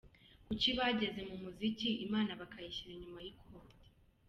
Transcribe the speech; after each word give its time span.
Kuki 0.45 0.69
bageze 0.77 1.21
mu 1.29 1.35
muziki 1.43 1.89
Imana 2.05 2.31
bakayishyira 2.41 2.91
inyuma 2.95 3.19
y’ikoti?. 3.25 3.87